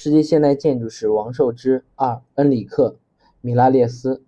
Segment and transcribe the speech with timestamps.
[0.00, 2.98] 世界现代建筑史王寿之二恩里克·
[3.40, 4.22] 米拉列斯。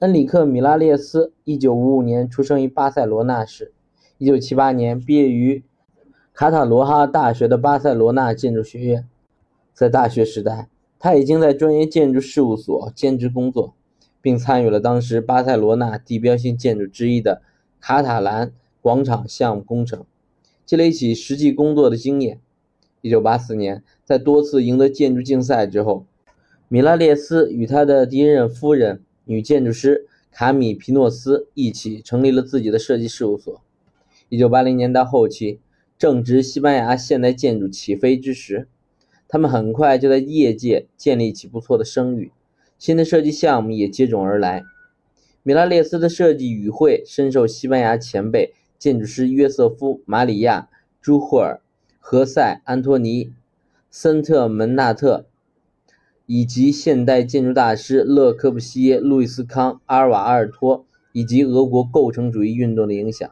[0.00, 3.72] 恩里克·米拉列斯，一九五五年出生于巴塞罗那市，
[4.18, 5.62] 一九七八年毕业于
[6.32, 9.08] 卡塔罗哈大学的巴塞罗那建筑学院。
[9.72, 13.74] 在大学时代，他已经在专业建筑事务所兼职工作，
[14.20, 17.40] 并参与了当时巴塞罗那地标性建筑之一的
[17.78, 20.04] 卡塔兰广场项目工程，
[20.66, 22.40] 积累起实际工作的经验。
[23.04, 26.06] 一九八四年，在多次赢得建筑竞赛之后，
[26.68, 33.60] 米拉列斯与他的第一任夫人、女建筑师卡米皮诺斯一起成立了自己的设计事务所。
[34.30, 35.60] 一九八零年代后期，
[35.98, 38.68] 正值西班牙现代建筑起飞之时，
[39.28, 42.32] 他们很快就在业界建立起不错的声誉，
[42.78, 44.64] 新的设计项目也接踵而来。
[45.42, 50.70] 米拉列斯的设计语汇深受西班牙前辈建筑师约瑟夫·马里亚·
[51.02, 51.60] 朱霍尔。
[52.06, 53.24] 何塞·安托尼·
[53.90, 55.24] 森特门纳特
[56.26, 63.30] 以及现代建筑大师勒柯布西耶、路易斯·康、阿尔瓦阿尔托以及俄国构成主义运动的影响，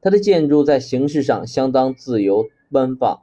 [0.00, 3.20] 他的建筑在形式上相当自由奔放，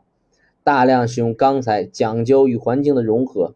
[0.64, 3.56] 大量使用钢材，讲究与环境的融合。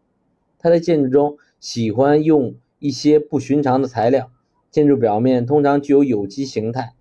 [0.58, 4.32] 他在建筑中喜欢用一些不寻常的材料，
[4.68, 6.94] 建筑表面通常具有有机形态，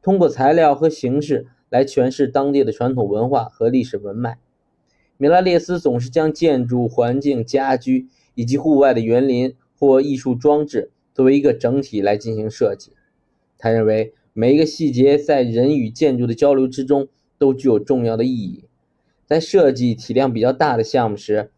[0.00, 1.48] 通过材料和形式。
[1.74, 4.38] 来诠释当地的传统文化和历史文脉。
[5.16, 12.92] 米拉列斯总是将建筑环境、家居以及户外的园林或艺术装置作为一个整体来进行设计。
[13.58, 17.08] 他认为每一个细节在人与建筑的交流之中
[17.38, 18.62] 都具有重要的意义。
[19.26, 21.50] 在设计体量比较大的项目时，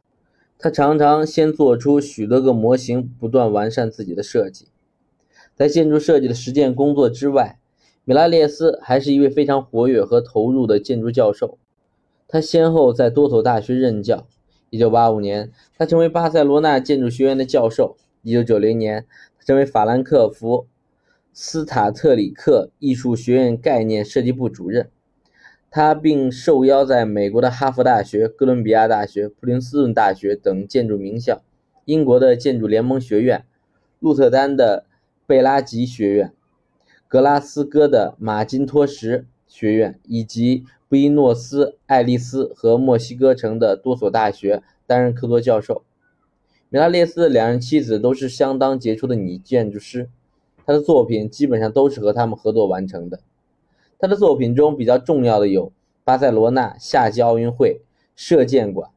[0.58, 4.68] 他常常先做出许多个模型，不断完善自己的设计。
[5.54, 7.58] 在建筑设计的实践工作之外，
[8.08, 11.58] 米拉列斯还是一位非常活跃和投入的建筑教授。
[12.28, 14.28] 他先后在多所大学任教。
[14.70, 17.96] 1985年，他成为巴塞罗那建筑学院的教授。
[18.22, 20.68] 1990年，他成为法兰克福
[21.32, 24.88] 斯塔特里克艺术学院概念设计部主任。
[25.68, 31.42] 他并受邀在美国的哈佛大学、哥伦比亚大学、普林斯顿大学等建筑名校、
[31.84, 33.44] 英国的建筑联盟学院、
[33.98, 34.86] 鹿特丹的
[35.26, 36.32] 贝拉吉学院。
[37.08, 45.84] 格拉斯哥的马金托什学院以及布宜诺斯艾利斯和墨西哥城的多所大学担任客座教授。
[46.68, 50.10] 米拉列斯的两任妻子都是相当杰出的女建筑师，
[50.66, 53.20] 他的作品基本上都是和他们合作完成的。
[54.00, 55.72] 他的作品中比较重要的有
[56.02, 57.82] 巴塞罗那夏季奥运会
[58.16, 58.90] 射箭馆、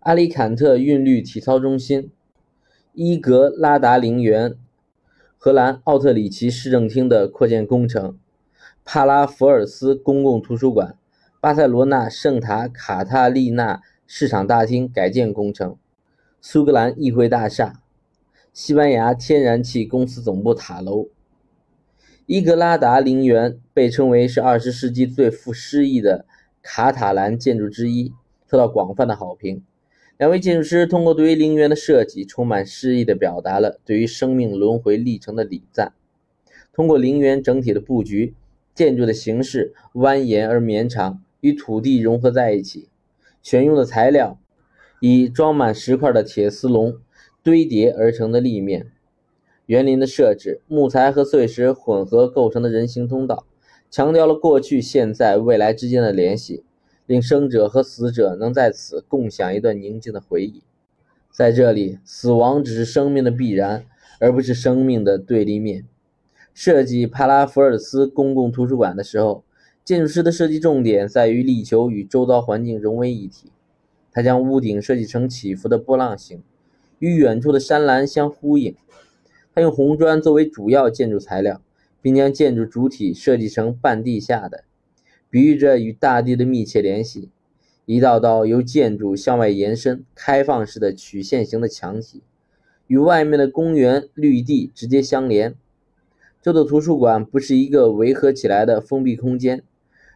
[0.00, 2.10] 阿里坎特韵律体操中心、
[2.94, 4.56] 伊格拉达陵园。
[5.44, 8.18] 荷兰奥特里奇市政厅的扩建工程，
[8.82, 10.96] 帕拉福尔斯公共图书馆，
[11.38, 15.76] 巴塞罗那圣塔卡塔利娜市场大厅改建工程，
[16.40, 17.82] 苏格兰议会大厦，
[18.54, 21.08] 西班牙天然气公司总部塔楼，
[22.24, 26.24] 伊格拉达陵园被称为是二十世纪最富诗意的
[26.62, 28.14] 卡塔兰建筑之一，
[28.50, 29.62] 受到广泛的好评。
[30.16, 35.92] 两位建筑师通过对于陵园的设计，充满诗意地表达了对于生命轮回历程的礼赞。
[36.72, 38.34] 通过陵园整体的布局，
[38.76, 42.88] 建筑的形式蜿蜒而绵长，与土地融合在一起。
[43.42, 44.38] 选用的材料
[45.00, 46.98] 以装满石块的铁丝笼
[47.42, 48.92] 堆叠而成的立面。
[49.66, 53.46] 园林的设置，木材和碎石混合构成的人行通道，
[53.90, 56.62] 强调了过去、现在、未来之间的联系。
[57.06, 60.62] 令生者和死者能在此共享一段宁静的回忆。
[61.30, 63.84] 在这里，死亡只是生命的必然，
[64.20, 65.84] 而不是生命的对立面。
[66.54, 69.44] 设计帕拉福尔斯公共图书馆的时候，
[69.84, 73.50] 建筑师的设计重点在于力求与周遭环境融为一体。
[74.12, 76.40] 他将屋顶设计成起伏的波浪形，
[77.00, 78.76] 与远处的山岚相呼应。
[79.52, 81.60] 他用红砖作为主要建筑材料，
[82.00, 84.62] 并将建筑主体设计成半地下的。
[85.34, 87.28] 比喻着与大地的密切联系，
[87.86, 92.22] 一道道由建筑向外延伸、开放式的曲线型的墙体，
[92.86, 95.56] 与外面的公园绿地直接相连。
[96.40, 99.64] 这座图书馆不是一个围合起来的封闭空间，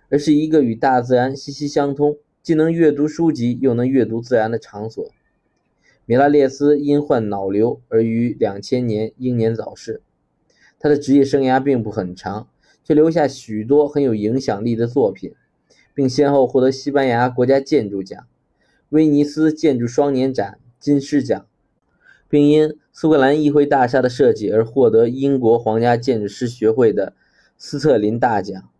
[0.08, 5.04] 而是一个与大自然息息相通，既能阅读书籍又能阅读自然的场所。
[6.06, 10.00] 米拉列斯因患脑瘤而于两千年英年早逝，
[10.78, 12.46] 他的职业生涯并不很长。
[12.88, 15.34] 却留下许多很有影响力的作品，
[15.92, 18.26] 并先后获得西班牙国家建筑奖、
[18.88, 21.46] 威尼斯建筑双年展金狮奖，
[22.30, 27.12] 并因苏格兰议会大厦的设计而获得英国皇家建筑师学会的
[27.58, 28.70] 斯特林大奖。